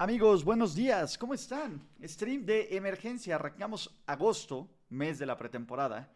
[0.00, 1.84] Amigos, buenos días, ¿cómo están?
[2.04, 6.08] Stream de emergencia, arrancamos agosto, mes de la pretemporada,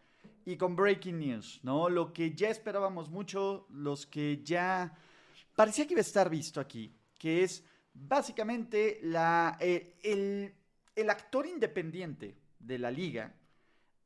[0.45, 1.89] y con breaking news, ¿no?
[1.89, 4.97] Lo que ya esperábamos mucho, los que ya
[5.53, 7.61] parecía que iba a estar visto aquí, que es
[7.93, 10.55] básicamente eh, el,
[10.95, 13.35] el actor independiente de la liga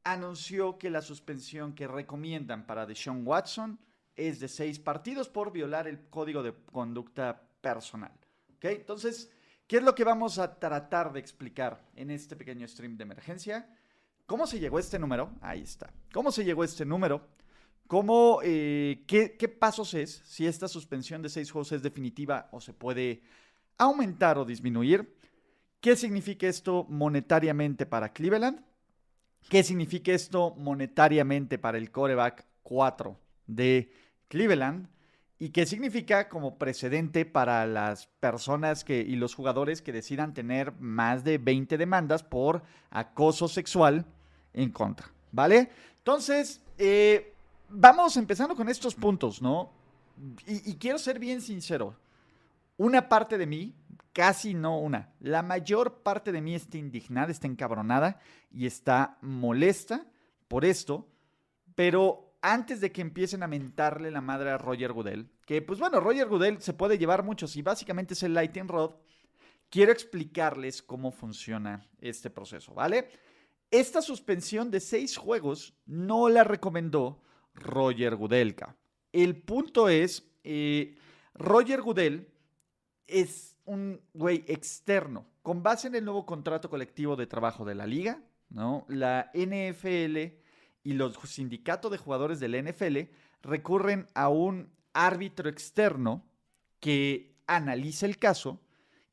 [0.04, 3.80] anunció que la suspensión que recomiendan para Deshaun Watson
[4.16, 8.18] es de seis partidos por violar el código de conducta personal.
[8.56, 8.66] ¿Ok?
[8.66, 9.30] Entonces,
[9.68, 13.70] ¿qué es lo que vamos a tratar de explicar en este pequeño stream de emergencia?
[14.26, 15.32] ¿Cómo se llegó a este número?
[15.42, 15.92] Ahí está.
[16.12, 17.28] ¿Cómo se llegó a este número?
[17.88, 22.60] ¿Cómo, eh, qué, qué, pasos es si esta suspensión de seis juegos es definitiva o
[22.60, 23.22] se puede
[23.78, 25.16] aumentar o disminuir?
[25.80, 28.62] ¿Qué significa esto monetariamente para Cleveland?
[29.50, 33.90] ¿Qué significa esto monetariamente para el coreback 4 de
[34.28, 34.90] Cleveland?
[35.40, 40.74] ¿Y qué significa como precedente para las personas que, y los jugadores que decidan tener
[40.80, 44.06] más de 20 demandas por acoso sexual
[44.54, 45.70] en contra, ¿vale?
[46.00, 47.36] Entonces, eh,
[47.70, 49.72] vamos empezando con estos puntos, ¿no?
[50.48, 51.96] Y, quiero ser bien sincero.
[52.78, 53.76] Una parte de mí,
[54.14, 58.20] casi no una, la mayor parte de mí está indignada, está encabronada
[58.52, 60.08] y está molesta
[60.48, 61.08] por esto,
[61.76, 66.00] pero antes de que empiecen a mentarle la madre a Roger Goodell, que pues bueno,
[66.00, 68.96] Roger Goodell se puede llevar muchos y básicamente es el Lightning Rod,
[69.70, 73.10] quiero explicarles cómo funciona este proceso, ¿vale?
[73.70, 77.22] Esta suspensión de seis juegos no la recomendó
[77.54, 78.78] Roger Gudelka.
[79.12, 80.96] El punto es, eh,
[81.34, 82.30] Roger Goodell
[83.08, 87.86] es un güey externo, con base en el nuevo contrato colectivo de trabajo de la
[87.86, 88.86] liga, ¿no?
[88.88, 90.47] La NFL
[90.88, 93.10] y los sindicatos de jugadores del NFL
[93.42, 96.26] recurren a un árbitro externo
[96.80, 98.62] que analiza el caso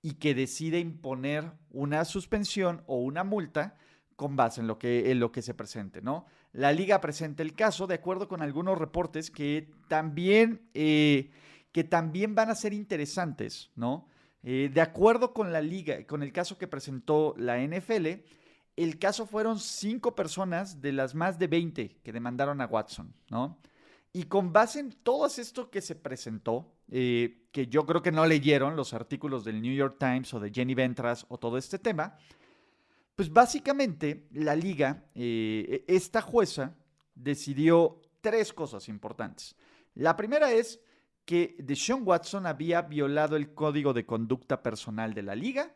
[0.01, 3.77] y que decide imponer una suspensión o una multa
[4.15, 6.27] con base en lo que, en lo que se presente, ¿no?
[6.53, 11.33] La liga presenta el caso de acuerdo con algunos reportes que también, eh,
[11.73, 14.07] que también van a ser interesantes, ¿no?
[14.45, 18.23] Eh, de acuerdo con la liga, con el caso que presentó la NFL,
[18.77, 23.59] el caso fueron cinco personas de las más de 20 que demandaron a Watson, ¿no?
[24.13, 28.25] Y con base en todo esto que se presentó, eh, que yo creo que no
[28.27, 32.17] leyeron los artículos del New York Times o de Jenny Ventras o todo este tema,
[33.17, 36.77] pues básicamente la liga, eh, esta jueza
[37.15, 39.57] decidió tres cosas importantes.
[39.95, 40.81] La primera es
[41.25, 45.75] que Deshaun Watson había violado el código de conducta personal de la liga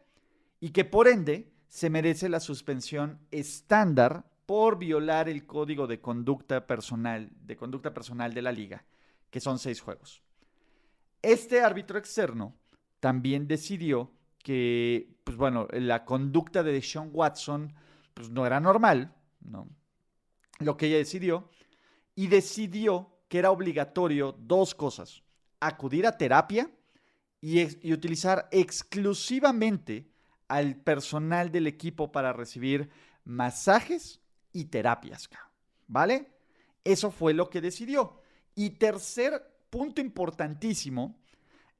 [0.60, 6.66] y que por ende se merece la suspensión estándar por violar el código de conducta
[6.66, 8.84] personal de conducta personal de la liga,
[9.30, 10.22] que son seis juegos.
[11.20, 12.56] Este árbitro externo
[13.00, 14.10] también decidió
[14.42, 17.74] que, pues bueno, la conducta de Sean Watson
[18.14, 19.68] pues no era normal, ¿no?
[20.60, 21.50] Lo que ella decidió,
[22.14, 25.22] y decidió que era obligatorio dos cosas,
[25.60, 26.70] acudir a terapia
[27.40, 30.08] y utilizar exclusivamente
[30.48, 32.90] al personal del equipo para recibir
[33.24, 34.20] masajes
[34.52, 35.28] y terapias,
[35.86, 36.32] ¿vale?
[36.84, 38.20] Eso fue lo que decidió.
[38.54, 41.20] Y tercer punto importantísimo,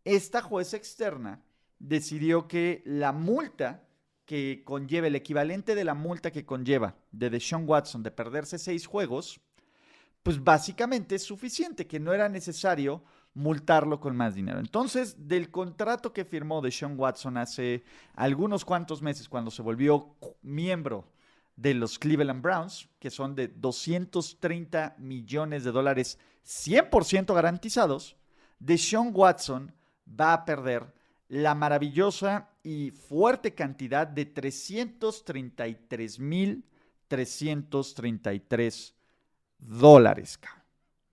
[0.04, 1.42] esta jueza externa
[1.78, 3.88] decidió que la multa
[4.26, 8.86] que conlleva, el equivalente de la multa que conlleva de Deshaun Watson de perderse seis
[8.86, 9.40] juegos,
[10.22, 13.02] pues básicamente es suficiente, que no era necesario
[13.38, 14.58] multarlo con más dinero.
[14.58, 20.16] Entonces, del contrato que firmó de Sean Watson hace algunos cuantos meses, cuando se volvió
[20.42, 21.08] miembro
[21.56, 28.16] de los Cleveland Browns, que son de 230 millones de dólares 100% garantizados,
[28.58, 29.72] Deshaun Watson
[30.08, 30.92] va a perder
[31.28, 36.64] la maravillosa y fuerte cantidad de 333 mil
[37.06, 38.94] 333
[39.58, 40.38] dólares.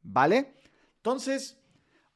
[0.01, 0.53] ¿Vale?
[0.97, 1.57] Entonces,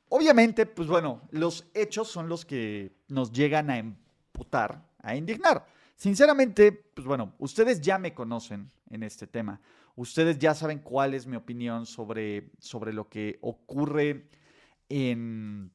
[0.09, 5.65] obviamente, pues bueno, los hechos son los que nos llegan a emputar, a indignar.
[5.95, 9.61] Sinceramente, pues bueno, ustedes ya me conocen en este tema.
[9.95, 14.29] Ustedes ya saben cuál es mi opinión sobre, sobre lo que ocurre
[14.87, 15.71] en,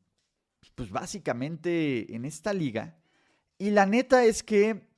[0.75, 2.97] pues básicamente en esta liga.
[3.59, 4.89] Y la neta es que,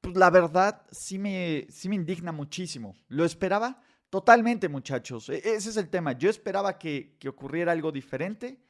[0.00, 2.96] pues la verdad, sí me, sí me indigna muchísimo.
[3.08, 5.28] Lo esperaba totalmente, muchachos.
[5.28, 6.12] E, ese es el tema.
[6.12, 8.60] Yo esperaba que, que ocurriera algo diferente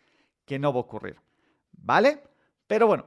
[0.46, 1.16] que no va a ocurrir.
[1.72, 2.22] ¿Vale?
[2.66, 3.04] Pero bueno,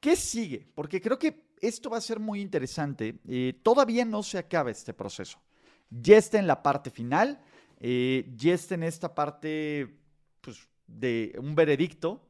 [0.00, 0.66] ¿qué sigue?
[0.74, 3.20] Porque creo que esto va a ser muy interesante.
[3.28, 5.38] Eh, todavía no se acaba este proceso.
[5.88, 7.40] Ya está en la parte final,
[7.78, 9.94] eh, ya está en esta parte
[10.40, 12.20] pues, de un veredicto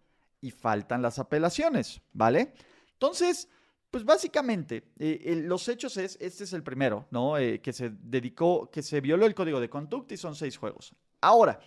[0.41, 2.53] y faltan las apelaciones, ¿vale?
[2.93, 3.49] Entonces,
[3.91, 7.35] pues básicamente, eh, los hechos es, este es el primero, ¿no?
[7.35, 10.93] que se dedicó, que se violó el código de conducta y son seis juegos.
[11.21, 11.61] Ahora,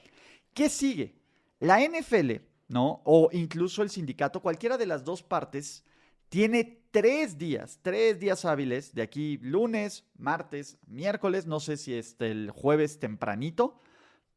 [0.54, 1.16] ¿qué sigue?
[1.60, 2.32] La NFL,
[2.68, 3.02] ¿no?
[3.06, 5.84] O incluso el sindicato, cualquiera de las dos partes,
[6.30, 12.16] tiene tres días, tres días hábiles, de aquí lunes, martes, miércoles, no sé si es
[12.20, 13.80] el jueves tempranito.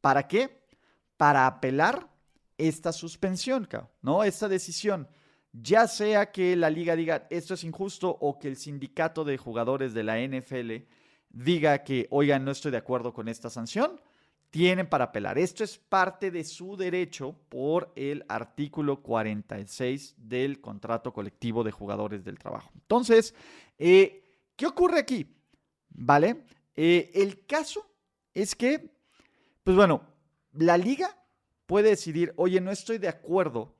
[0.01, 0.63] ¿Para qué?
[1.17, 2.09] Para apelar
[2.57, 3.67] esta suspensión,
[4.01, 4.23] ¿no?
[4.23, 5.07] Esta decisión.
[5.51, 9.93] Ya sea que la liga diga esto es injusto o que el sindicato de jugadores
[9.93, 10.85] de la NFL
[11.29, 13.99] diga que, oigan, no estoy de acuerdo con esta sanción,
[14.49, 15.37] tienen para apelar.
[15.37, 22.23] Esto es parte de su derecho por el artículo 46 del contrato colectivo de jugadores
[22.23, 22.71] del trabajo.
[22.73, 23.33] Entonces,
[23.77, 24.23] eh,
[24.55, 25.35] ¿qué ocurre aquí?
[25.89, 26.45] ¿Vale?
[26.75, 27.85] Eh, el caso
[28.33, 28.91] es que,
[29.63, 30.01] pues bueno,
[30.53, 31.15] la liga
[31.65, 33.75] puede decidir, oye, no estoy de acuerdo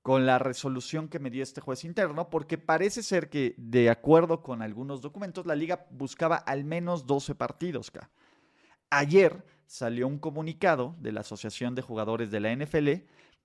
[0.00, 4.42] con la resolución que me dio este juez interno, porque parece ser que, de acuerdo
[4.42, 7.90] con algunos documentos, la liga buscaba al menos 12 partidos.
[8.90, 12.90] Ayer salió un comunicado de la Asociación de Jugadores de la NFL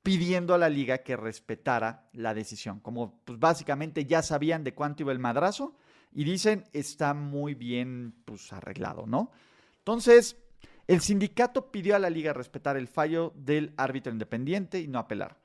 [0.04, 2.80] pidiendo a la liga que respetara la decisión.
[2.80, 5.76] Como pues básicamente ya sabían de cuánto iba el madrazo
[6.14, 9.32] y dicen está muy bien pues arreglado, ¿no?
[9.80, 10.38] Entonces,
[10.88, 15.38] el sindicato pidió a la liga respetar el fallo del árbitro independiente y no apelar.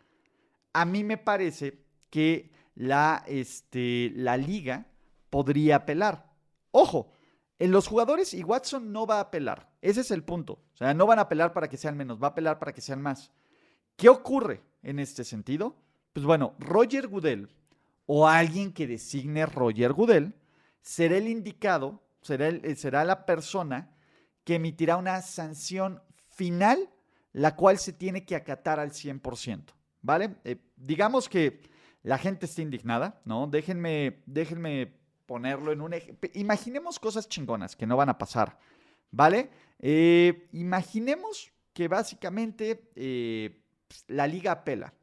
[0.73, 4.87] A mí me parece que la, este, la liga
[5.31, 6.33] podría apelar.
[6.71, 7.11] Ojo,
[7.59, 9.71] los jugadores y Watson no va a apelar.
[9.81, 10.55] Ese es el punto.
[10.75, 12.81] O sea, no van a apelar para que sean menos, va a apelar para que
[12.81, 13.31] sean más.
[13.97, 15.77] ¿Qué ocurre en este sentido?
[16.13, 17.49] Pues bueno, Roger Goodell
[18.07, 20.35] o alguien que designe Roger Goodell
[20.81, 23.97] será el indicado, será, eh, será la persona
[24.45, 26.91] que emitirá una sanción final,
[27.33, 29.73] la cual se tiene que acatar al 100%.
[30.03, 30.37] ¿Vale?
[30.45, 31.63] Eh, digamos que
[32.03, 33.47] la gente está indignada, ¿no?
[33.47, 34.93] Déjenme, déjenme
[35.27, 35.95] ponerlo en un.
[36.35, 38.59] Imaginemos cosas chingonas que no van a pasar,
[39.11, 39.51] ¿vale?
[39.79, 44.95] Eh, imaginemos que básicamente eh, pues, la liga apela,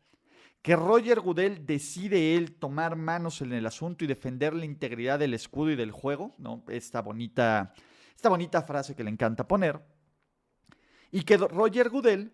[0.61, 5.33] que Roger Goodell decide él tomar manos en el asunto y defender la integridad del
[5.33, 6.63] escudo y del juego, ¿no?
[6.69, 7.73] Esta bonita,
[8.15, 9.81] esta bonita frase que le encanta poner,
[11.11, 12.31] y que Roger Goodell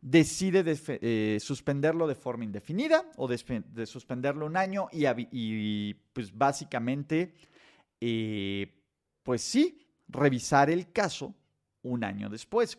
[0.00, 7.34] decide eh, suspenderlo de forma indefinida o de, suspenderlo un año y, pues básicamente,
[8.00, 8.84] eh,
[9.22, 11.34] pues sí, revisar el caso
[11.82, 12.78] un año después.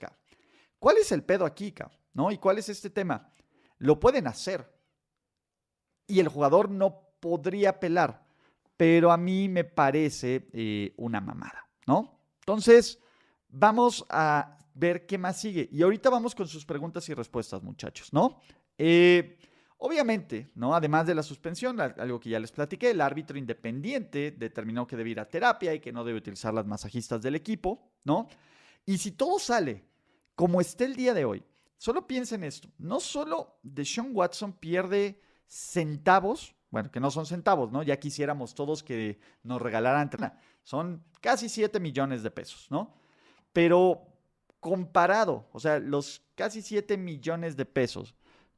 [0.78, 1.74] ¿Cuál es el pedo aquí?
[2.14, 2.32] ¿No?
[2.32, 3.32] ¿Y cuál es este tema?
[3.78, 4.70] Lo pueden hacer
[6.08, 8.26] y el jugador no podría apelar,
[8.76, 12.20] pero a mí me parece eh, una mamada, ¿no?
[12.40, 13.00] Entonces,
[13.48, 15.70] vamos a ver qué más sigue.
[15.72, 18.40] Y ahorita vamos con sus preguntas y respuestas, muchachos, ¿no?
[18.78, 19.38] Eh,
[19.78, 20.74] obviamente, ¿no?
[20.74, 25.10] Además de la suspensión, algo que ya les platiqué, el árbitro independiente determinó que debe
[25.10, 28.28] ir a terapia y que no debe utilizar las masajistas del equipo, ¿no?
[28.86, 29.84] Y si todo sale
[30.34, 31.44] como esté el día de hoy,
[31.78, 37.84] solo piensen esto, no solo Deshaun Watson pierde centavos, bueno, que no son centavos, ¿no?
[37.84, 40.10] Ya quisiéramos todos que nos regalaran,
[40.64, 42.94] son casi 7 millones de pesos, ¿no?
[43.52, 44.09] Pero
[44.60, 48.14] comparado, o sea, los casi 7 millones de pesos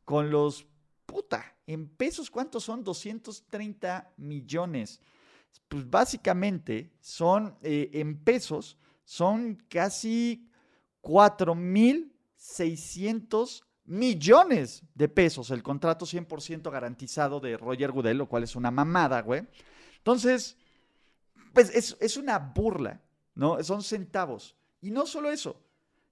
[0.06, 0.66] con los,
[1.06, 2.84] puta, en pesos, ¿cuántos son?
[2.84, 5.00] 230 millones.
[5.68, 10.50] Pues básicamente son, eh, en pesos, son casi
[11.02, 18.70] 4.600 millones de pesos el contrato 100% garantizado de Roger Goodell, lo cual es una
[18.72, 19.48] mamada, güey.
[19.98, 20.58] Entonces,
[21.54, 23.02] pues es, es una burla
[23.36, 23.64] ¿no?
[23.64, 24.56] Son centavos.
[24.82, 25.62] Y no solo eso,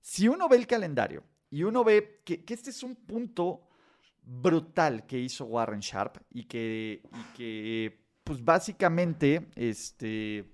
[0.01, 3.67] si uno ve el calendario y uno ve que, este es un punto
[4.23, 10.45] brutal que hizo Warren Sharp y que, y que pues básicamente, este,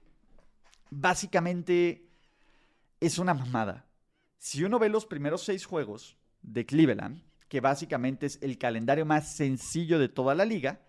[0.89, 2.09] básicamente
[2.99, 3.85] es una mamada.
[4.37, 9.35] Si uno ve los primeros seis juegos de Cleveland, que básicamente es el calendario más
[9.35, 10.81] sencillo de toda la liga,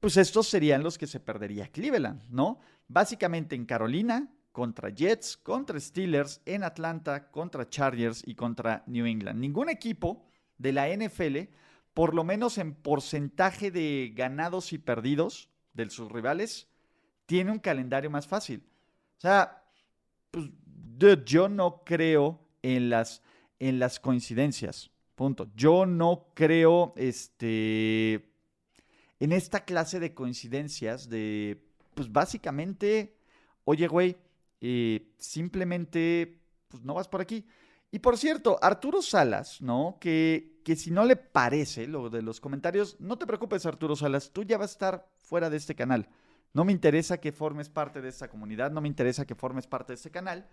[0.00, 2.58] pues estos serían los que se perdería Cleveland, ¿no?
[2.88, 9.40] Básicamente en Carolina, contra Jets, contra Steelers, en Atlanta, contra Chargers y contra New England.
[9.40, 10.24] Ningún equipo
[10.58, 11.48] de la NFL,
[11.94, 16.68] por lo menos en porcentaje de ganados y perdidos de sus rivales,
[17.26, 18.62] tiene un calendario más fácil.
[19.18, 19.64] O sea,
[20.30, 20.50] pues,
[21.24, 23.22] yo no creo en las,
[23.58, 24.90] en las coincidencias.
[25.14, 25.50] Punto.
[25.54, 28.32] Yo no creo este,
[29.20, 31.62] en esta clase de coincidencias de,
[31.94, 33.16] pues básicamente,
[33.64, 34.16] oye, güey,
[34.64, 37.44] eh, simplemente, pues no vas por aquí.
[37.90, 39.98] Y por cierto, Arturo Salas, ¿no?
[40.00, 44.30] Que, que si no le parece lo de los comentarios, no te preocupes, Arturo Salas,
[44.32, 46.08] tú ya vas a estar fuera de este canal.
[46.54, 49.92] No me interesa que formes parte de esta comunidad, no me interesa que formes parte
[49.92, 50.46] de este canal.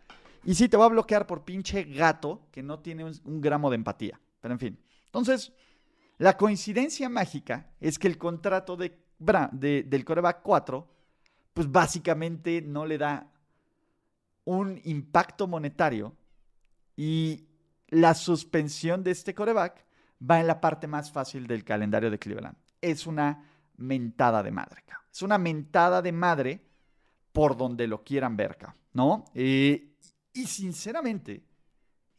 [0.44, 3.76] Y sí, te va a bloquear por pinche gato que no tiene un, gramo de
[3.76, 4.20] empatía.
[4.42, 4.80] Pero en fin.
[5.06, 5.54] Entonces,
[6.18, 10.88] la coincidencia mágica es que el contrato de, del coreback 4,
[11.54, 13.32] pues básicamente no le da
[14.50, 16.16] un impacto monetario
[16.96, 17.46] y
[17.90, 19.86] la suspensión de este coreback
[20.28, 22.58] va en la parte más fácil del calendario de Cleveland.
[22.82, 23.44] Es una
[23.78, 26.66] mentada de madre, Es una mentada de madre
[27.32, 28.58] por donde lo quieran ver,
[28.94, 29.26] ¿no?
[29.36, 29.96] Eh,
[30.34, 31.44] y sinceramente,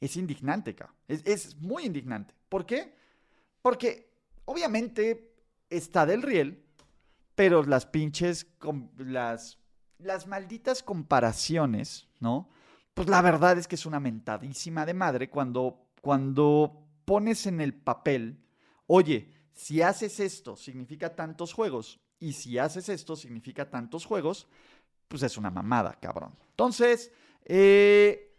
[0.00, 0.76] es indignante,
[1.08, 2.32] Es, es, muy indignante.
[2.48, 2.94] ¿Por qué?
[3.60, 4.08] Porque
[4.44, 5.34] obviamente
[5.68, 6.64] está del riel,
[7.34, 8.46] pero las pinches,
[8.98, 9.58] las,
[9.98, 12.48] las malditas comparaciones, ¿no?
[12.94, 17.74] Pues la verdad es que es una mentadísima de madre cuando, cuando pones en el
[17.74, 18.44] papel,
[18.86, 24.46] oye, si haces esto significa tantos juegos y si haces esto significa tantos juegos,
[25.08, 26.36] pues es una mamada, cabrón.
[26.50, 27.12] Entonces,
[27.44, 28.36] eh,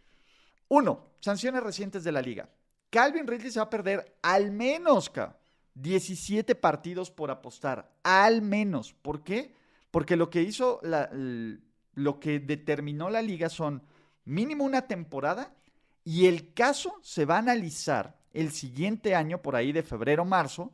[0.70, 2.50] uno, sanciones recientes de la liga.
[2.90, 5.12] Calvin Ridley se va a perder al menos
[5.74, 7.94] 17 partidos por apostar.
[8.04, 8.94] Al menos.
[8.94, 9.56] ¿Por qué?
[9.92, 10.80] Porque lo que hizo,
[11.94, 13.84] lo que determinó la liga son
[14.26, 15.54] mínimo una temporada
[16.04, 20.72] y el caso se va a analizar el siguiente año, por ahí de febrero, marzo,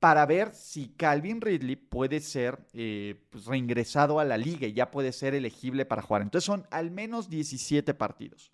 [0.00, 4.90] para ver si Calvin Ridley puede ser eh, pues, reingresado a la liga y ya
[4.90, 6.22] puede ser elegible para jugar.
[6.22, 8.52] Entonces son al menos 17 partidos.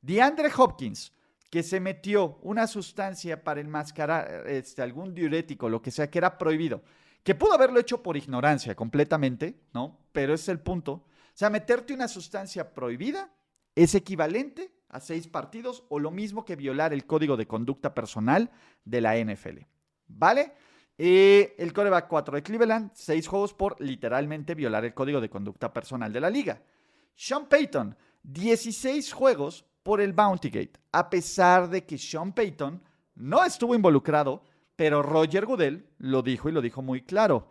[0.00, 1.12] DeAndre Hopkins,
[1.50, 6.38] que se metió una sustancia para enmascarar este, algún diurético, lo que sea, que era
[6.38, 6.82] prohibido,
[7.22, 9.98] que pudo haberlo hecho por ignorancia completamente, ¿no?
[10.12, 11.04] Pero es el punto.
[11.40, 13.32] Sea, meterte una sustancia prohibida
[13.74, 18.50] es equivalente a seis partidos o lo mismo que violar el código de conducta personal
[18.84, 19.60] de la NFL.
[20.06, 20.52] ¿Vale?
[20.98, 25.72] Eh, el coreback 4 de Cleveland, 6 juegos por literalmente violar el código de conducta
[25.72, 26.60] personal de la liga.
[27.14, 32.82] Sean Payton, 16 juegos por el Bounty Gate, a pesar de que Sean Payton
[33.14, 34.42] no estuvo involucrado,
[34.76, 37.48] pero Roger Goodell lo dijo y lo dijo muy claro.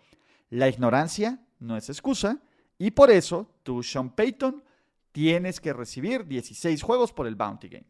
[0.52, 2.40] La ignorancia no es excusa
[2.80, 4.64] y por eso tú, Sean Payton,
[5.12, 7.86] tienes que recibir 16 juegos por el Bounty Gate.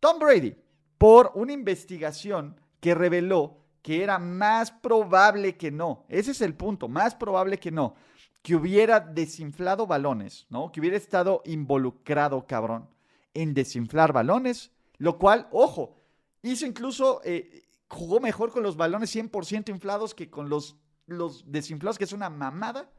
[0.00, 0.56] Tom Brady,
[0.96, 6.88] por una investigación que reveló que era más probable que no, ese es el punto,
[6.88, 7.96] más probable que no,
[8.40, 10.70] que hubiera desinflado balones, ¿no?
[10.70, 12.88] Que hubiera estado involucrado, cabrón,
[13.34, 15.96] en desinflar balones, lo cual, ojo,
[16.42, 21.98] hizo incluso, eh, jugó mejor con los balones 100% inflados que con los, los desinflados,
[21.98, 22.90] que es una mamada,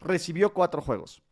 [0.00, 1.22] recibió cuatro juegos.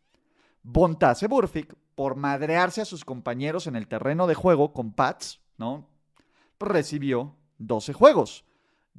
[0.63, 5.89] Bontase Burfict, por madrearse a sus compañeros en el terreno de juego con Pats, ¿no?
[6.59, 8.45] Recibió 12 juegos.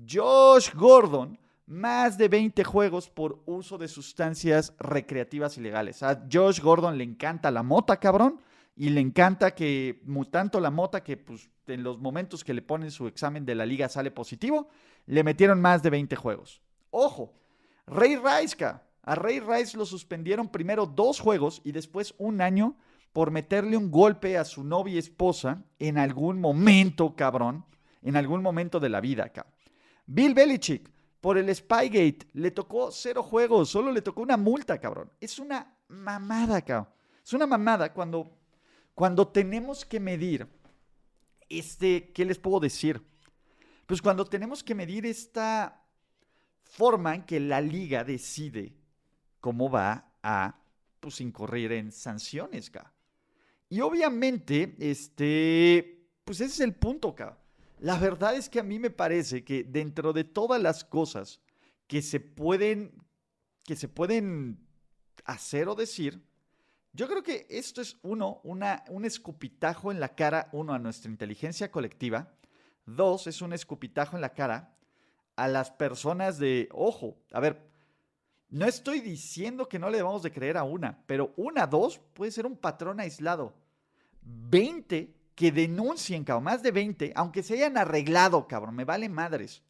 [0.09, 6.01] Josh Gordon, más de 20 juegos por uso de sustancias recreativas ilegales.
[6.01, 8.41] A Josh Gordon le encanta la mota, cabrón,
[8.75, 12.91] y le encanta que, tanto la mota que pues, en los momentos que le ponen
[12.91, 14.69] su examen de la liga sale positivo,
[15.07, 16.61] le metieron más de 20 juegos.
[16.91, 17.33] Ojo,
[17.85, 18.55] Ray Rice,
[19.07, 22.75] a Ray Rice lo suspendieron primero dos juegos y después un año
[23.13, 27.63] por meterle un golpe a su novia y esposa en algún momento, cabrón,
[28.01, 29.53] en algún momento de la vida, cabrón.
[30.07, 35.09] Bill Belichick, por el Spygate, le tocó cero juegos, solo le tocó una multa, cabrón.
[35.21, 36.89] Es una mamada, cabrón.
[37.23, 38.37] Es una mamada cuando,
[38.93, 40.45] cuando tenemos que medir,
[41.47, 43.01] este, ¿qué les puedo decir?
[43.85, 45.81] Pues cuando tenemos que medir esta
[46.65, 48.76] forma en que la liga decide
[49.39, 50.59] cómo va a
[50.99, 52.93] pues, incurrir en sanciones, cabrón.
[53.69, 57.37] Y obviamente, este, pues ese es el punto, cabrón.
[57.79, 61.41] La verdad es que a mí me parece que dentro de todas las cosas
[61.85, 62.93] que se pueden,
[63.63, 64.67] que se pueden
[65.25, 66.23] hacer o decir,
[66.93, 71.11] yo creo que esto es uno, una, un escupitajo en la cara, uno, a nuestra
[71.11, 72.33] inteligencia colectiva,
[72.85, 74.75] dos, es un escupitajo en la cara
[75.35, 77.69] a las personas de, ojo, a ver,
[78.49, 82.31] no estoy diciendo que no le debamos de creer a una, pero una, dos puede
[82.31, 83.53] ser un patrón aislado.
[84.21, 89.63] 20 que denuncien, cabrón, más de 20, aunque se hayan arreglado, cabrón, me vale madres.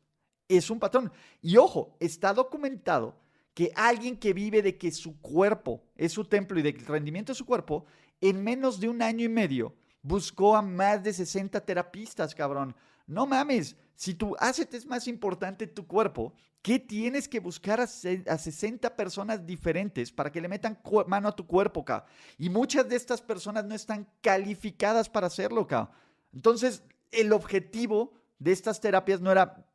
[0.48, 1.12] Es un patrón.
[1.42, 3.16] Y ojo, está documentado
[3.54, 7.38] que alguien que vive de que su cuerpo es su templo y del rendimiento de
[7.38, 7.86] su cuerpo,
[8.22, 12.76] en menos de un año y medio buscó a más de 60 terapistas, cabrón.
[13.08, 17.88] No mames, si tu asset es más importante tu cuerpo, ¿qué tienes que buscar a,
[17.88, 22.06] 60 personas diferentes para que le metan mano a tu cuerpo, ca?
[22.38, 25.90] Y muchas de estas personas no están calificadas para hacerlo, ca.
[26.34, 29.66] Entonces, el objetivo de estas terapias no era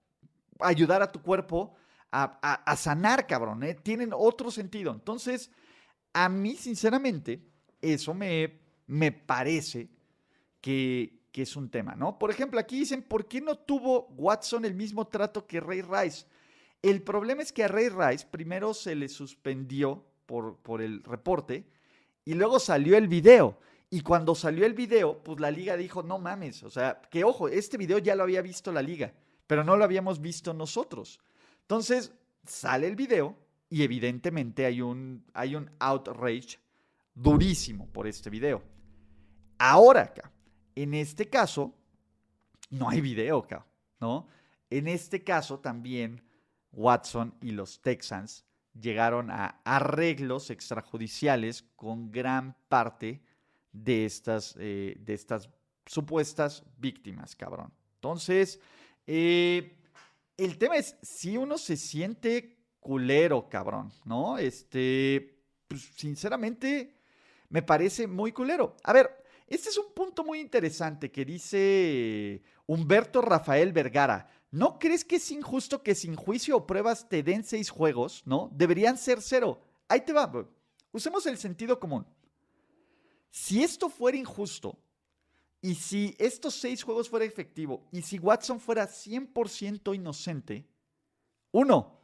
[0.60, 1.74] ayudar a tu cuerpo
[2.12, 3.62] a, sanar, cabrón.
[3.62, 3.74] ¿eh?
[3.74, 4.92] Tienen otro sentido.
[4.92, 5.50] Entonces,
[6.12, 7.42] a mí, sinceramente,
[7.80, 9.88] eso me, me parece
[10.60, 12.18] que, que es un tema, ¿no?
[12.18, 16.26] Por ejemplo, aquí dicen, ¿por qué no tuvo Watson el mismo trato que Ray Rice?
[16.82, 21.64] El problema es que a Ray Rice primero se le suspendió por, por el reporte
[22.24, 23.58] y luego salió el video.
[23.88, 27.48] Y cuando salió el video, pues la liga dijo, no mames, o sea, que ojo,
[27.48, 29.12] este video ya lo había visto la liga,
[29.46, 31.20] pero no lo habíamos visto nosotros.
[31.62, 32.12] Entonces,
[32.46, 33.36] sale el video
[33.68, 36.58] y evidentemente hay un, hay un outrage
[37.14, 38.62] durísimo por este video.
[39.58, 40.32] Ahora, acá,
[40.74, 41.74] en este caso,
[42.70, 43.46] no hay video,
[44.00, 44.26] ¿no?
[44.70, 46.22] En este caso también
[46.72, 48.44] Watson y los Texans
[48.80, 53.22] llegaron a arreglos extrajudiciales con gran parte
[53.72, 55.48] de estas, eh, de estas
[55.86, 57.72] supuestas víctimas, cabrón.
[57.96, 58.60] Entonces,
[59.06, 59.76] eh,
[60.36, 64.38] el tema es si uno se siente culero, cabrón, ¿no?
[64.38, 66.96] Este, pues, sinceramente,
[67.48, 68.76] me parece muy culero.
[68.82, 69.21] A ver,
[69.54, 74.26] este es un punto muy interesante que dice Humberto Rafael Vergara.
[74.50, 78.22] ¿No crees que es injusto que sin juicio o pruebas te den seis juegos?
[78.24, 78.50] ¿No?
[78.54, 79.60] Deberían ser cero.
[79.88, 80.32] Ahí te va.
[80.90, 82.06] Usemos el sentido común.
[83.30, 84.78] Si esto fuera injusto
[85.60, 90.66] y si estos seis juegos fuera efectivo y si Watson fuera 100% inocente,
[91.50, 91.98] uno,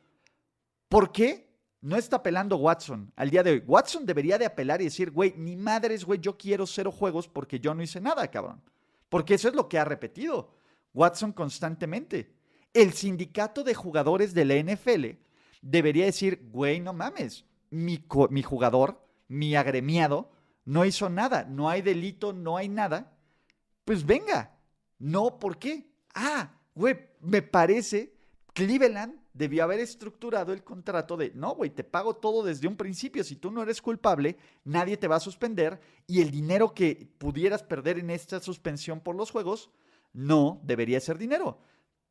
[0.88, 1.47] ¿por qué
[1.80, 3.64] no está apelando Watson al día de hoy.
[3.66, 7.60] Watson debería de apelar y decir, güey, ni madres, güey, yo quiero cero juegos porque
[7.60, 8.60] yo no hice nada, cabrón.
[9.08, 10.50] Porque eso es lo que ha repetido
[10.92, 12.34] Watson constantemente.
[12.74, 15.18] El sindicato de jugadores de la NFL
[15.62, 20.30] debería decir, güey, no mames, mi, mi jugador, mi agremiado,
[20.64, 23.16] no hizo nada, no hay delito, no hay nada.
[23.84, 24.58] Pues venga,
[24.98, 25.90] no, ¿por qué?
[26.14, 28.14] Ah, güey, me parece
[28.52, 33.22] Cleveland debió haber estructurado el contrato de, no, güey, te pago todo desde un principio,
[33.22, 37.62] si tú no eres culpable, nadie te va a suspender y el dinero que pudieras
[37.62, 39.70] perder en esta suspensión por los juegos,
[40.12, 41.60] no debería ser dinero.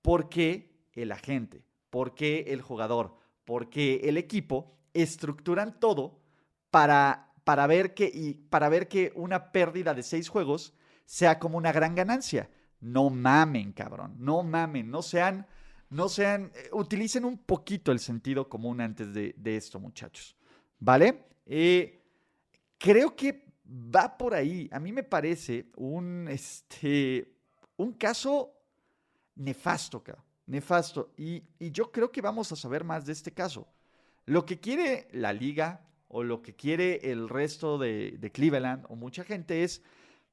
[0.02, 1.66] ¿Por qué el agente?
[1.90, 3.18] ¿Por qué el jugador?
[3.44, 6.22] ¿Por qué el equipo estructuran todo
[6.72, 10.74] para, para, ver que, y para ver que una pérdida de seis juegos
[11.06, 12.50] sea como una gran ganancia?
[12.80, 15.46] No mamen, cabrón, no mamen, no sean
[15.90, 20.36] no sean, eh, utilicen un poquito el sentido común antes de, esto, muchachos.
[20.80, 21.26] ¿Vale?
[21.46, 22.04] Eh,
[22.78, 24.70] creo que va por ahí.
[24.72, 27.34] A mí me parece un, este,
[27.78, 28.54] un caso
[29.36, 30.04] nefasto,
[30.46, 31.14] nefasto.
[31.18, 33.68] Y, yo creo que vamos a saber más de este caso.
[34.26, 38.96] Lo que quiere la liga o lo que quiere el resto de, de Cleveland o
[38.96, 39.82] mucha gente es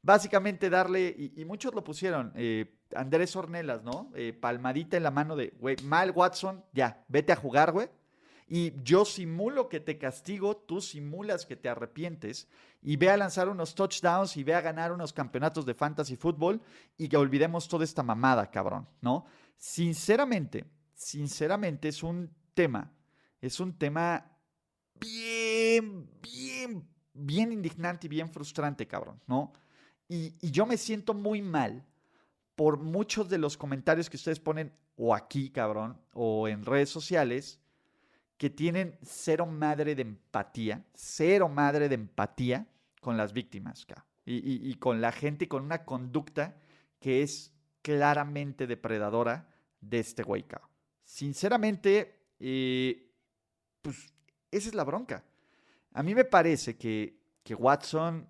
[0.05, 4.11] básicamente darle, y, muchos lo pusieron, eh, Andrés Ornelas, ¿no?
[4.15, 7.89] Eh, palmadita en la mano de, güey, mal Watson, ya, vete a jugar, güey.
[8.47, 12.47] Y yo simulo que te castigo, tú simulas que te arrepientes
[12.83, 16.61] y ve a lanzar unos touchdowns y ve a ganar unos campeonatos de fantasy fútbol
[16.99, 19.25] y que olvidemos toda esta mamada, cabrón, ¿no?
[19.57, 22.93] Sinceramente, sinceramente es un tema,
[23.41, 24.31] es un tema
[25.01, 29.53] bien, bien, bien indignante y bien frustrante, cabrón, ¿no?
[30.09, 31.85] Y, yo me siento muy mal
[32.55, 37.61] por muchos de los comentarios que ustedes ponen o aquí, cabrón, o en redes sociales,
[38.37, 42.67] que tienen cero madre de empatía, cero madre de empatía
[43.01, 43.87] con las víctimas.
[44.27, 46.57] Y, con la gente con una conducta
[46.99, 49.49] que es claramente depredadora
[49.81, 50.47] de este güey.
[51.03, 53.13] Sinceramente, eh,
[53.83, 54.15] pues
[54.51, 55.25] esa es la bronca.
[55.93, 58.27] A mí me parece que, que Watson,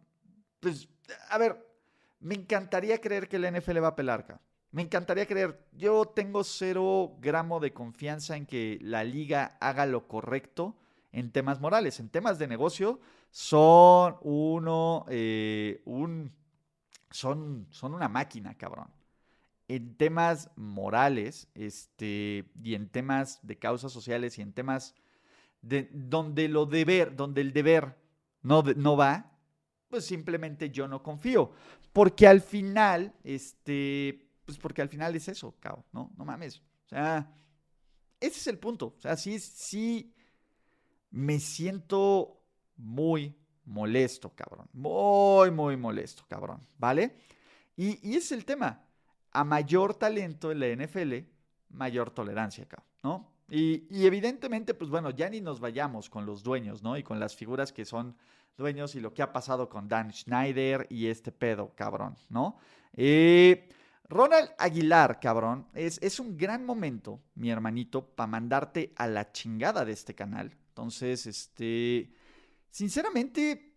[0.58, 0.88] pues
[1.28, 1.64] a ver,
[2.24, 4.40] me encantaría creer que el NFL va a pelar.
[4.70, 5.60] Me encantaría creer.
[5.72, 10.74] Yo tengo cero gramo de confianza en que la liga haga lo correcto
[11.12, 12.00] en temas morales.
[12.00, 12.98] En temas de negocio
[13.30, 16.32] son uno, eh, un,
[17.10, 18.88] son, son una máquina, cabrón.
[19.68, 24.94] En temas morales, este, y en temas de causas sociales y en temas
[25.60, 27.98] de, donde lo deber, donde el deber
[28.40, 29.30] no, no va,
[29.88, 31.52] pues simplemente yo no confío.
[31.94, 36.10] Porque al final, este, pues porque al final es eso, cabrón, ¿no?
[36.16, 36.58] No mames.
[36.86, 37.32] O sea,
[38.18, 38.96] ese es el punto.
[38.98, 40.12] O sea, sí, sí
[41.12, 42.42] me siento
[42.76, 44.68] muy molesto, cabrón.
[44.72, 46.66] Muy, muy molesto, cabrón.
[46.78, 47.16] ¿Vale?
[47.76, 48.82] Y, y es el tema.
[49.30, 51.14] A mayor talento en la NFL,
[51.68, 53.32] mayor tolerancia, cabrón, ¿no?
[53.48, 56.96] Y, y, evidentemente, pues bueno, ya ni nos vayamos con los dueños, ¿no?
[56.96, 58.16] Y con las figuras que son
[58.56, 62.58] dueños y lo que ha pasado con Dan Schneider y este pedo, cabrón, ¿no?
[62.92, 63.68] Eh,
[64.08, 69.84] Ronald Aguilar, cabrón, es, es un gran momento, mi hermanito, para mandarte a la chingada
[69.84, 70.54] de este canal.
[70.68, 72.12] Entonces, este,
[72.70, 73.74] sinceramente,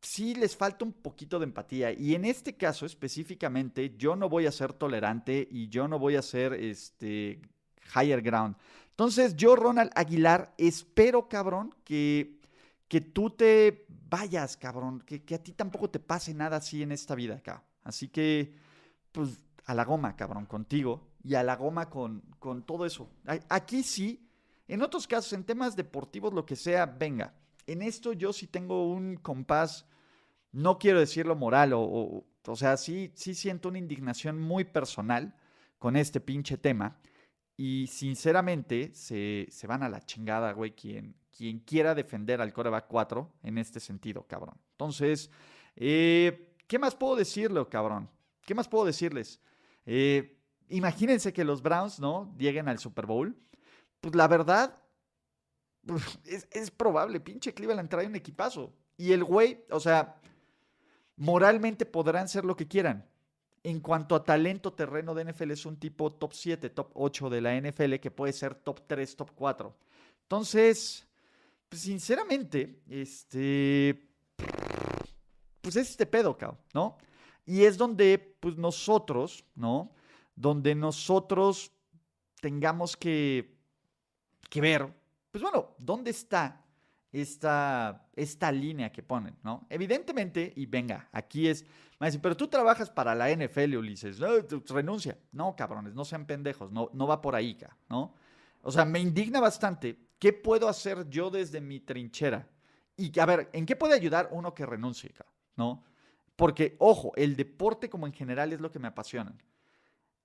[0.00, 1.92] sí les falta un poquito de empatía.
[1.92, 6.16] Y en este caso específicamente, yo no voy a ser tolerante y yo no voy
[6.16, 7.40] a ser, este,
[7.94, 8.56] higher ground.
[8.90, 12.40] Entonces, yo, Ronald Aguilar, espero, cabrón, que,
[12.88, 16.92] que tú te vayas, cabrón, que, que a ti tampoco te pase nada así en
[16.92, 17.64] esta vida acá.
[17.82, 18.54] Así que,
[19.12, 23.10] pues, a la goma, cabrón, contigo y a la goma con, con todo eso.
[23.48, 24.24] Aquí sí
[24.68, 27.34] en otros casos, en temas deportivos, lo que sea, venga.
[27.66, 29.86] En esto yo sí tengo un compás,
[30.52, 35.34] no quiero decirlo moral, o, o, sea, sí, sí siento una indignación muy personal
[35.78, 36.98] con este pinche tema.
[37.56, 42.86] Y sinceramente, se, se van a la chingada, güey, quien, quien quiera defender al coreback
[42.86, 44.56] 4 en este sentido, cabrón.
[44.72, 45.30] Entonces,
[45.76, 48.08] eh, ¿qué más puedo decirlo, cabrón?
[48.42, 49.40] ¿Qué más puedo decirles?
[49.86, 52.34] Eh, imagínense que los Browns, ¿no?
[52.38, 53.36] Lleguen al Super Bowl
[54.04, 54.78] pues la verdad,
[56.26, 58.74] es, probable, pinche Cleveland trae un equipazo.
[58.98, 60.16] Y el güey, o sea,
[61.16, 63.08] moralmente podrán ser lo que quieran.
[63.62, 67.40] En cuanto a talento terreno de NFL, es un tipo top 7, top 8 de
[67.40, 69.74] la NFL que puede ser top 3, top 4.
[70.24, 71.06] Entonces,
[71.74, 74.08] pues sinceramente, este,
[75.60, 76.38] pues es este pedo,
[76.72, 76.98] ¿no?
[77.44, 79.90] Y es donde, pues nosotros, ¿no?
[80.36, 81.72] Donde nosotros
[82.40, 83.58] tengamos que
[84.48, 84.94] que ver,
[85.32, 86.64] pues bueno, ¿dónde está
[87.10, 89.66] esta, esta línea que ponen, ¿no?
[89.68, 91.66] Evidentemente, y venga, aquí es,
[92.22, 94.28] pero tú trabajas para la NFL, Ulises, no,
[94.68, 95.18] renuncia.
[95.32, 97.58] No, cabrones, no sean pendejos, no, no va por ahí,
[97.88, 98.14] ¿no?
[98.62, 100.03] O sea, me indigna bastante.
[100.24, 102.48] ¿Qué puedo hacer yo desde mi trinchera?
[102.96, 105.12] Y a ver, ¿en qué puede ayudar uno que renuncie,
[105.54, 105.84] ¿no?
[106.34, 109.36] Porque, ojo, el deporte como en general es lo que me apasiona.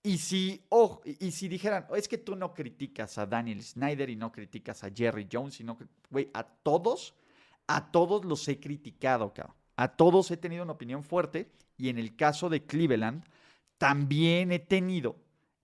[0.01, 4.15] Y si, oh, y si dijeran, es que tú no criticas a Daniel Snyder y
[4.15, 5.77] no criticas a Jerry Jones, y no,
[6.09, 7.13] güey, a todos,
[7.67, 9.57] a todos los he criticado, cabrón.
[9.75, 13.25] A todos he tenido una opinión fuerte y en el caso de Cleveland
[13.77, 15.17] también he tenido,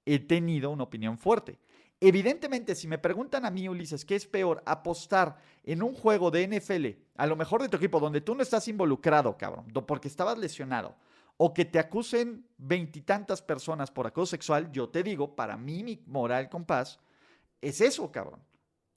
[0.03, 1.57] he tenido una opinión fuerte.
[2.01, 4.61] Evidentemente, si me preguntan a mí, Ulises, ¿qué es peor?
[4.65, 8.43] Apostar en un juego de NFL, a lo mejor de tu equipo, donde tú no
[8.43, 10.95] estás involucrado, cabrón, porque estabas lesionado,
[11.37, 16.03] o que te acusen veintitantas personas por acoso sexual, yo te digo, para mí mi
[16.05, 16.99] moral compás
[17.61, 18.41] es eso, cabrón.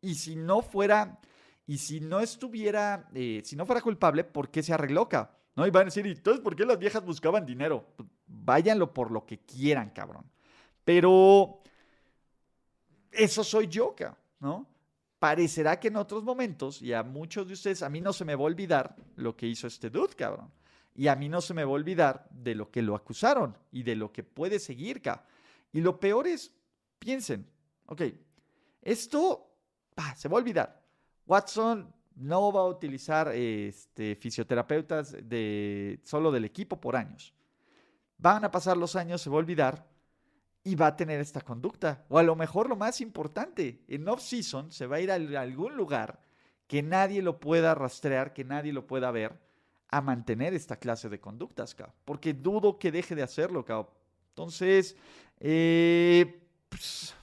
[0.01, 1.21] Y si no fuera,
[1.67, 5.35] y si no estuviera, eh, si no fuera culpable, ¿por qué se arregló, cabrón?
[5.57, 5.67] ¿No?
[5.67, 7.85] Y van a decir, ¿y entonces por qué las viejas buscaban dinero?
[7.97, 10.25] Pues, váyanlo por lo que quieran, cabrón.
[10.85, 11.58] Pero
[13.11, 14.67] eso soy yo, cabrón, ¿no?
[15.19, 18.35] Parecerá que en otros momentos, y a muchos de ustedes, a mí no se me
[18.35, 20.51] va a olvidar lo que hizo este dude, cabrón.
[20.95, 23.83] Y a mí no se me va a olvidar de lo que lo acusaron y
[23.83, 25.03] de lo que puede seguir.
[25.73, 26.53] Y lo peor es,
[26.99, 27.47] piensen,
[27.87, 28.03] ok,
[28.83, 29.51] esto
[30.17, 30.83] se va a olvidar.
[31.27, 37.33] Watson no va a utilizar este, fisioterapeutas de, solo del equipo por años.
[38.17, 39.87] Van a pasar los años, se va a olvidar
[40.65, 42.05] y va a tener esta conducta.
[42.09, 45.77] O a lo mejor lo más importante, en off-season se va a ir a algún
[45.77, 46.21] lugar
[46.67, 49.39] que nadie lo pueda rastrear, que nadie lo pueda ver
[49.89, 53.65] a mantener esta clase de conductas, porque dudo que deje de hacerlo,
[54.31, 54.97] Entonces,
[55.41, 57.15] eh, pues,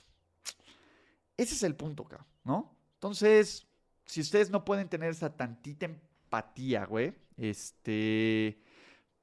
[1.38, 2.08] ese es el punto,
[2.44, 2.76] ¿no?
[2.96, 3.68] Entonces,
[4.06, 8.60] si ustedes no pueden tener esa tantita empatía, güey, este,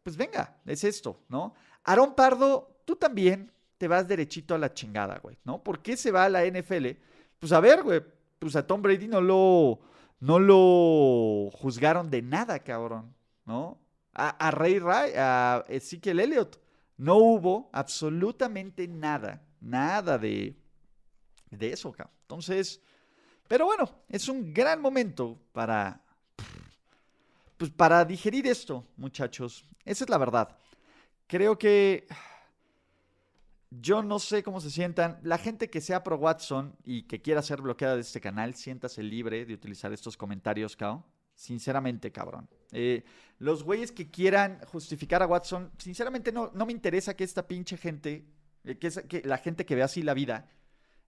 [0.03, 1.55] pues venga, es esto, ¿no?
[1.83, 3.51] Aarón Pardo, tú también
[3.83, 5.61] te vas derechito a la chingada, güey, ¿no?
[5.61, 6.91] ¿Por qué se va a la NFL?
[7.41, 8.01] Pues a ver, güey,
[8.39, 9.81] pues a Tom Brady no lo,
[10.21, 13.13] no lo juzgaron de nada, cabrón.
[13.45, 13.81] ¿no?
[14.15, 16.61] A, Ray Ray, a Ezekiel Elliott.
[16.97, 20.57] No hubo absolutamente nada, nada de,
[21.51, 22.15] de eso, cabrón.
[22.21, 22.81] Entonces,
[23.49, 26.01] pero bueno, es un gran momento para,
[27.57, 29.65] pues para digerir esto, muchachos.
[29.85, 30.57] Esa es la verdad.
[31.27, 32.07] Creo que
[33.81, 35.19] yo no sé cómo se sientan.
[35.23, 39.03] La gente que sea pro Watson y que quiera ser bloqueada de este canal, siéntase
[39.03, 41.07] libre de utilizar estos comentarios, cao.
[41.35, 42.49] Sinceramente, cabrón.
[42.73, 43.05] Eh,
[43.39, 47.77] los güeyes que quieran justificar a Watson, sinceramente no, no me interesa que esta pinche
[47.79, 48.27] gente,
[48.65, 50.51] eh, que, que, la gente que ve así la vida,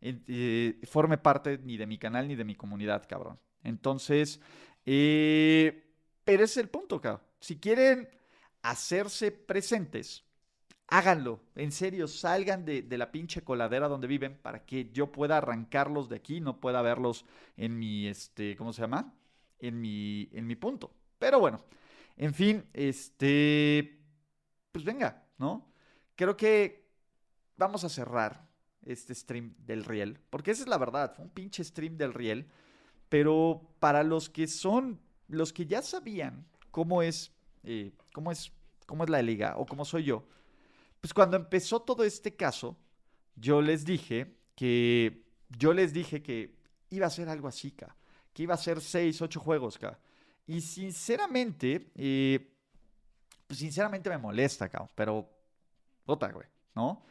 [0.01, 3.39] eh, forme parte ni de mi canal ni de mi comunidad, cabrón.
[3.63, 4.41] Entonces,
[4.83, 7.23] pero ese es el punto, cabrón.
[7.41, 8.09] Si quieren
[8.63, 10.24] hacerse presentes,
[10.95, 11.41] háganlo.
[11.57, 16.17] En serio, salgan de, la pinche coladera donde viven para que yo pueda arrancarlos de
[16.17, 17.25] aquí, no pueda verlos
[17.57, 19.13] en mi, este, ¿cómo se llama?
[19.59, 20.93] En mi, en mi punto.
[21.19, 21.65] Pero bueno,
[22.17, 24.01] en fin, este,
[24.71, 25.69] pues venga, ¿no?
[26.15, 26.89] Creo que
[27.57, 28.47] vamos a cerrar
[28.85, 32.47] este stream del Riel, porque esa es la verdad, fue un pinche stream del Riel,
[33.09, 37.33] pero para los que son, los que ya sabían cómo es,
[37.65, 38.53] eh, cómo es,
[38.87, 40.25] cómo es la liga o cómo soy yo,
[41.05, 42.79] pues cuando empezó todo este caso,
[43.37, 46.57] yo les dije que, yo les dije que
[46.89, 47.77] iba a ser algo así,
[48.33, 49.79] que iba a ser 6, 8 juegos,
[50.47, 52.51] Y sinceramente, eh,
[53.47, 55.29] pues sinceramente me molesta, pero,
[56.07, 57.05] otra, güey, ¿no?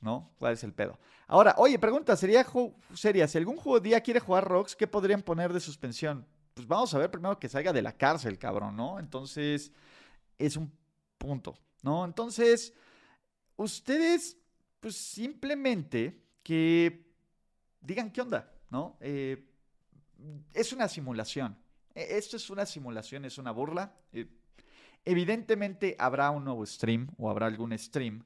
[0.00, 0.32] ¿No?
[0.36, 0.98] ¿Cuál es el pedo?
[1.28, 2.44] Ahora, oye, pregunta, sería
[2.92, 6.26] seria, si algún juego día quiere jugar Rocks, ¿qué podrían poner de suspensión?
[6.54, 8.98] Pues vamos a ver primero que salga de la cárcel, cabrón, ¿no?
[8.98, 9.70] Entonces,
[10.38, 10.76] es un
[11.18, 11.56] punto.
[11.82, 12.04] ¿No?
[12.04, 12.72] Entonces,
[13.56, 14.36] ustedes,
[14.80, 17.06] pues simplemente que
[17.80, 18.96] digan qué onda, ¿no?
[19.00, 19.44] Eh,
[20.52, 21.56] es una simulación.
[21.94, 23.94] E, esto es una simulación, es una burla.
[24.12, 24.28] Eh,
[25.04, 28.24] evidentemente habrá un nuevo stream o habrá algún stream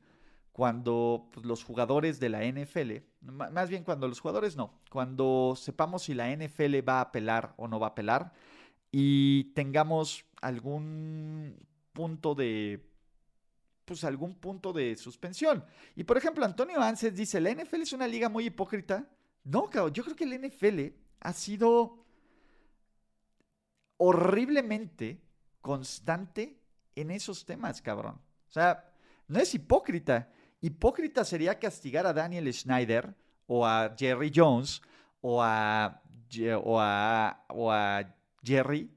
[0.53, 6.05] cuando pues, los jugadores de la NFL, más bien cuando los jugadores no, cuando sepamos
[6.05, 8.33] si la NFL va a apelar o no va a apelar
[8.91, 11.59] y tengamos algún
[11.93, 12.89] punto de
[13.87, 15.65] pues algún punto de suspensión.
[15.95, 19.09] Y por ejemplo, Antonio Anses dice, la NFL es una liga muy hipócrita.
[19.45, 20.81] No, cabrón, yo creo que la NFL
[21.21, 22.05] ha sido
[23.97, 25.23] horriblemente
[25.63, 26.61] constante
[26.97, 28.21] en esos temas, cabrón.
[28.49, 28.93] O sea,
[29.29, 30.31] no es hipócrita.
[30.61, 33.15] Hipócrita sería castigar a Daniel Schneider
[33.47, 34.83] o a Jerry Jones
[35.21, 36.03] o a,
[36.63, 38.91] o a, o a Jerry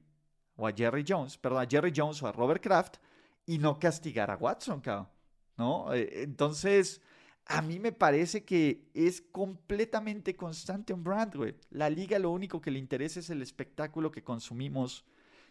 [0.56, 2.98] o a Jerry Jones, perdón, a Jerry Jones o a Robert Kraft
[3.50, 5.08] y no castigar a Watson, cabrón.
[5.58, 5.92] ¿No?
[5.92, 7.02] Eh, entonces,
[7.48, 11.56] a mí me parece que es completamente constante un brand, güey.
[11.72, 15.04] La liga lo único que le interesa es el espectáculo que consumimos,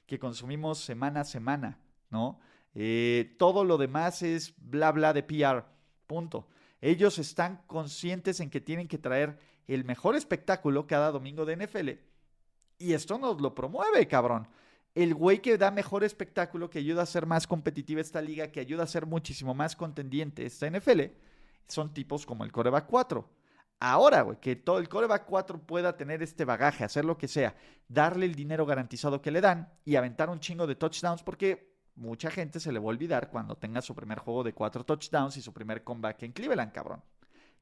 [0.06, 2.38] que consumimos semana a semana, ¿no?
[2.72, 5.64] Eh, todo lo demás es bla bla de PR,
[6.06, 6.46] punto.
[6.80, 11.88] Ellos están conscientes en que tienen que traer el mejor espectáculo cada domingo de NFL.
[12.78, 14.46] Y esto nos lo promueve, cabrón
[15.02, 18.58] el güey que da mejor espectáculo, que ayuda a ser más competitiva esta liga, que
[18.58, 21.02] ayuda a ser muchísimo más contendiente esta NFL,
[21.68, 23.30] son tipos como el coreback 4.
[23.78, 27.54] Ahora, güey, que todo el coreback 4 pueda tener este bagaje, hacer lo que sea,
[27.86, 32.28] darle el dinero garantizado que le dan y aventar un chingo de touchdowns, porque mucha
[32.28, 35.42] gente se le va a olvidar cuando tenga su primer juego de cuatro touchdowns y
[35.42, 37.04] su primer comeback en Cleveland, cabrón.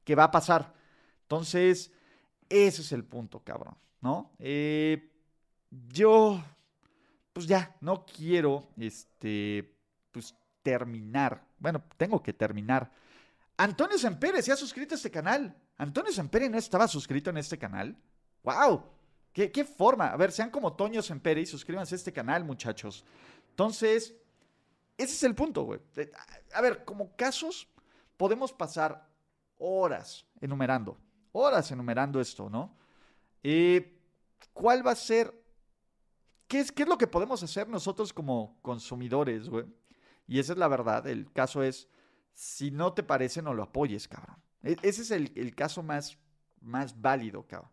[0.03, 0.73] ¿Qué va a pasar?
[1.21, 1.91] Entonces,
[2.49, 4.31] ese es el punto, cabrón, ¿no?
[4.39, 5.11] Eh,
[5.69, 6.41] yo
[7.37, 9.77] pues ya, no quiero, este,
[10.11, 11.45] pues terminar.
[11.59, 12.91] Bueno, tengo que terminar.
[13.57, 15.55] Antonio Sempere se ha suscrito a este canal.
[15.77, 17.95] Antonio Sempere no estaba suscrito en este canal.
[18.41, 18.83] ¡Wow!
[19.31, 20.07] ¿Qué, ¿Qué, forma?
[20.07, 23.05] A ver, sean como Toño Sempere y suscríbanse a este canal, muchachos.
[23.51, 24.15] Entonces,
[24.97, 25.79] ese es el punto, güey.
[26.55, 27.67] A ver, como casos,
[28.17, 29.07] podemos pasar
[29.59, 30.97] horas enumerando.
[31.33, 32.75] Horas enumerando esto, ¿no?
[33.43, 33.95] Eh,
[34.53, 35.31] ¿Cuál va a ser
[36.47, 39.65] ¿qué es, ¿qué es lo que podemos hacer nosotros como consumidores, güey?
[40.27, 41.07] Y esa es la verdad.
[41.07, 41.87] El caso es,
[42.33, 44.37] si no te parece, no lo apoyes, cabrón.
[44.63, 46.17] E, ese es el, caso más,
[46.61, 47.71] más válido, cabrón.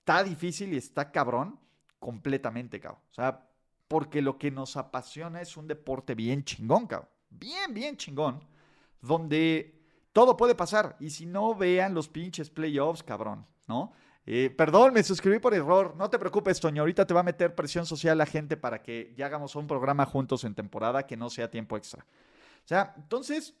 [0.00, 1.58] Está difícil y está cabrón
[1.98, 3.02] completamente, cabrón.
[3.10, 3.48] O sea,
[3.88, 7.08] porque lo que nos apasiona es un deporte bien chingón, cabrón.
[7.30, 8.40] Bien, bien chingón.
[9.00, 10.96] Donde todo puede pasar.
[11.00, 13.92] Y si no, vean los pinches playoffs, cabrón, ¿no?
[14.26, 15.94] Eh, perdón, me suscribí por error.
[15.96, 16.82] No te preocupes, Toño.
[16.82, 20.06] Ahorita te va a meter presión social la gente para que ya hagamos un programa
[20.06, 22.04] juntos en temporada que no sea tiempo extra.
[22.64, 23.54] O sea, entonces,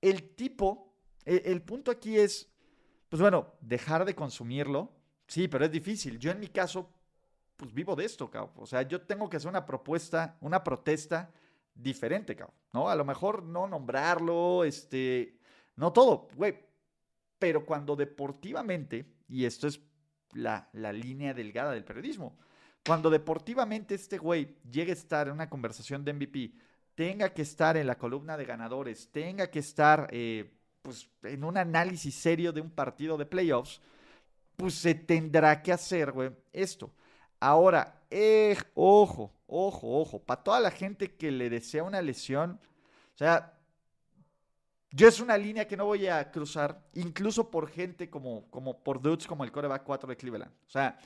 [0.00, 0.92] el tipo,
[1.24, 2.50] el, el punto aquí es,
[3.08, 4.92] pues bueno, dejar de consumirlo.
[5.26, 6.18] Sí, pero es difícil.
[6.18, 6.90] Yo en mi caso,
[7.56, 8.54] pues vivo de esto, cabrón.
[8.56, 11.30] O sea, yo tengo que hacer una propuesta, una protesta
[11.74, 12.88] diferente, cabrón, ¿no?
[12.88, 15.38] A lo mejor no nombrarlo, este,
[15.76, 16.58] no todo, güey,
[17.38, 19.80] pero cuando deportivamente, y esto es
[20.32, 22.36] la, la línea delgada del periodismo,
[22.84, 26.52] cuando deportivamente este güey llegue a estar en una conversación de MVP,
[26.94, 30.50] tenga que estar en la columna de ganadores, tenga que estar eh,
[30.82, 33.80] pues, en un análisis serio de un partido de playoffs,
[34.56, 36.92] pues se tendrá que hacer, güey, esto.
[37.38, 42.60] Ahora, eh, ojo, ojo, ojo, para toda la gente que le desea una lesión,
[43.14, 43.59] o sea,
[44.92, 49.00] yo es una línea que no voy a cruzar, incluso por gente como, como por
[49.00, 50.52] dudes como el coreback 4 de Cleveland.
[50.66, 50.98] O sea,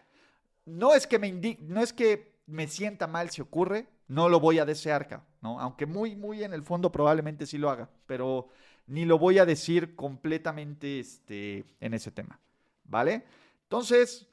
[0.65, 4.59] no es que me no es que me sienta mal si ocurre, no lo voy
[4.59, 5.61] a desear, ¿no?
[5.61, 8.49] Aunque muy, muy en el fondo probablemente sí lo haga, pero
[8.87, 12.39] ni lo voy a decir completamente este, en ese tema,
[12.85, 13.25] ¿vale?
[13.63, 14.27] Entonces,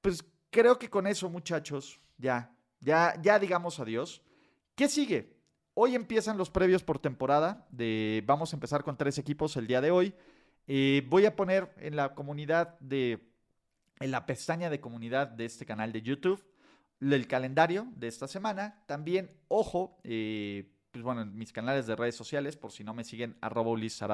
[0.00, 4.22] pues creo que con eso, muchachos, ya, ya, ya digamos adiós.
[4.74, 5.39] ¿Qué sigue?
[5.74, 7.66] Hoy empiezan los previos por temporada.
[7.70, 10.14] De, vamos a empezar con tres equipos el día de hoy.
[10.66, 13.30] Eh, voy a poner en la comunidad de,
[14.00, 16.44] en la pestaña de comunidad de este canal de YouTube,
[17.00, 18.82] el calendario de esta semana.
[18.86, 23.04] También, ojo, eh, pues bueno, en mis canales de redes sociales, por si no me
[23.04, 24.08] siguen, arroba Ulises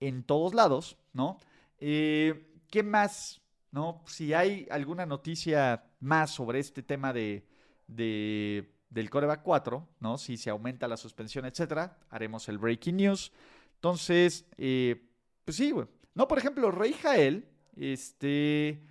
[0.00, 1.38] en todos lados, ¿no?
[1.78, 3.40] Eh, ¿Qué más?
[3.70, 4.02] ¿No?
[4.06, 7.46] Si hay alguna noticia más sobre este tema de,
[7.86, 10.18] de del coreback 4, ¿no?
[10.18, 13.32] Si se aumenta la suspensión, etcétera, haremos el breaking news.
[13.74, 15.08] Entonces, eh,
[15.44, 15.86] pues sí, güey.
[16.14, 18.82] No, por ejemplo, Rey Jael, este.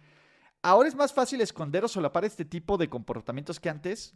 [0.61, 4.15] Ahora es más fácil esconder o solapar este tipo de comportamientos que antes.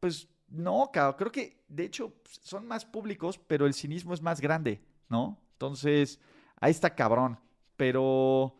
[0.00, 1.16] Pues no, cabrón.
[1.18, 5.38] Creo que, de hecho, son más públicos, pero el cinismo es más grande, ¿no?
[5.52, 6.20] Entonces,
[6.60, 7.38] ahí está cabrón.
[7.76, 8.58] Pero,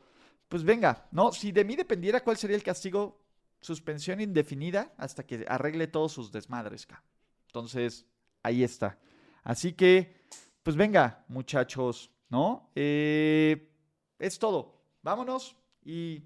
[0.49, 1.33] pues venga, ¿no?
[1.33, 3.21] Si de mí dependiera cuál sería el castigo,
[3.61, 6.87] suspensión indefinida hasta que arregle todos sus desmadres.
[7.47, 8.07] Entonces,
[8.43, 8.99] ahí está.
[9.43, 10.27] Así que,
[10.63, 12.71] pues venga, muchachos, ¿no?
[12.75, 13.73] Eh,
[14.19, 14.83] es todo.
[15.03, 16.23] Vámonos y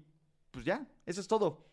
[0.51, 1.65] pues ya, eso es todo.